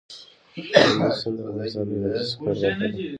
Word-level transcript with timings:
کندز 0.73 1.13
سیند 1.21 1.37
د 1.39 1.41
افغانستان 1.49 1.85
د 1.89 1.91
انرژۍ 1.95 2.23
سکتور 2.29 2.55
برخه 2.61 2.87
ده. 2.93 3.05